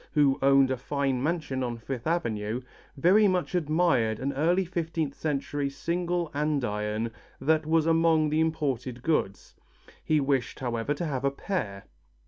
[0.13, 2.63] who owned a fine mansion on Fifth Avenue,
[2.97, 9.53] very much admired an early fifteenth century single andiron that was among the imported goods.
[10.03, 11.83] He wished, however, to have a pair.